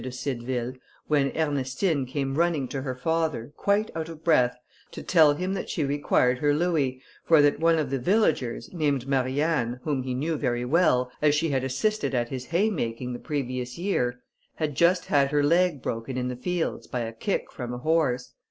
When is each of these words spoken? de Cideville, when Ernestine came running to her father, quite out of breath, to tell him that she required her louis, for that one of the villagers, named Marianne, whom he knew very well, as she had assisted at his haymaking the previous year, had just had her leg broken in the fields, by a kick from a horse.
de 0.03 0.09
Cideville, 0.09 0.73
when 1.05 1.31
Ernestine 1.37 2.07
came 2.07 2.33
running 2.33 2.67
to 2.69 2.81
her 2.81 2.95
father, 2.95 3.53
quite 3.55 3.91
out 3.95 4.09
of 4.09 4.23
breath, 4.23 4.57
to 4.89 5.03
tell 5.03 5.35
him 5.35 5.53
that 5.53 5.69
she 5.69 5.83
required 5.83 6.39
her 6.39 6.55
louis, 6.55 7.03
for 7.23 7.39
that 7.43 7.59
one 7.59 7.77
of 7.77 7.91
the 7.91 7.99
villagers, 7.99 8.73
named 8.73 9.07
Marianne, 9.07 9.79
whom 9.83 10.01
he 10.01 10.15
knew 10.15 10.37
very 10.37 10.65
well, 10.65 11.11
as 11.21 11.35
she 11.35 11.49
had 11.49 11.63
assisted 11.63 12.15
at 12.15 12.29
his 12.29 12.45
haymaking 12.45 13.13
the 13.13 13.19
previous 13.19 13.77
year, 13.77 14.19
had 14.55 14.73
just 14.73 15.05
had 15.05 15.29
her 15.29 15.43
leg 15.43 15.83
broken 15.83 16.17
in 16.17 16.29
the 16.29 16.35
fields, 16.35 16.87
by 16.87 17.01
a 17.01 17.13
kick 17.13 17.51
from 17.51 17.71
a 17.71 17.77
horse. 17.77 18.33